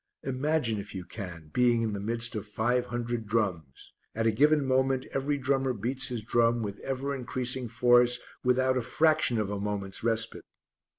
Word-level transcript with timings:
Imagine, 0.23 0.79
if 0.79 0.95
you 0.95 1.05
can, 1.05 1.51
being 1.53 1.83
in 1.83 1.93
the 1.93 1.99
midst 1.99 2.33
of 2.33 2.47
five 2.47 2.87
hundred 2.87 3.27
drums. 3.27 3.93
At 4.15 4.25
a 4.25 4.31
given 4.31 4.65
moment 4.65 5.05
every 5.11 5.37
drummer 5.37 5.73
beats 5.73 6.07
his 6.07 6.23
drum 6.23 6.63
with 6.63 6.79
ever 6.79 7.13
increasing 7.13 7.67
force 7.67 8.17
without 8.43 8.77
a 8.77 8.81
fraction 8.81 9.37
of 9.37 9.51
a 9.51 9.59
moment's 9.59 10.03
respite. 10.03 10.41